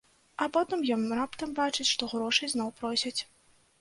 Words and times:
А 0.43 0.45
потым 0.55 0.79
ён 0.95 1.03
раптам 1.19 1.53
бачыць, 1.61 1.87
што 1.93 2.11
грошай 2.15 2.53
зноў 2.55 2.77
просяць. 2.81 3.17